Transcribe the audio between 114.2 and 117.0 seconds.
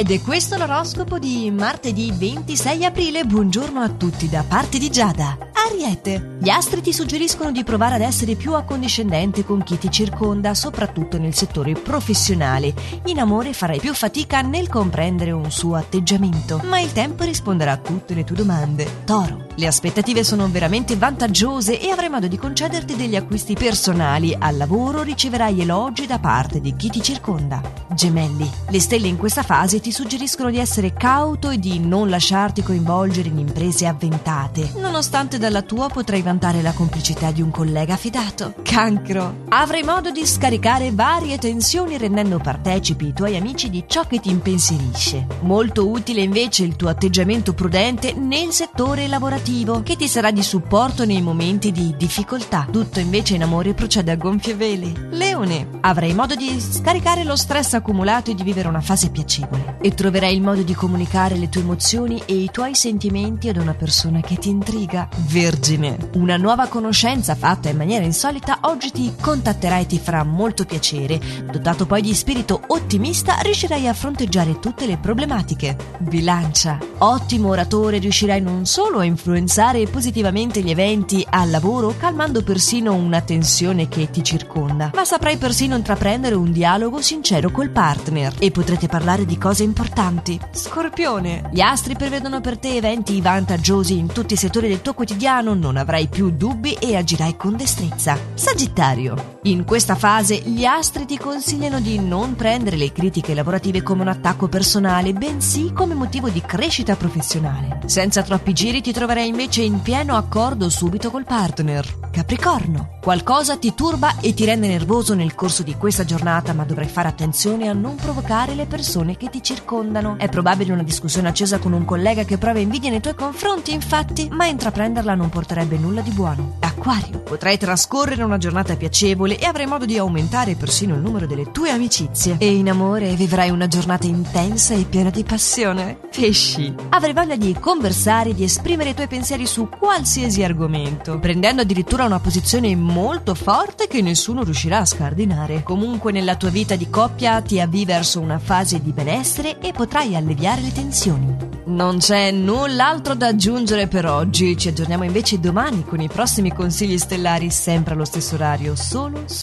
e ti rende nervoso nel corso di questa giornata, ma dovrai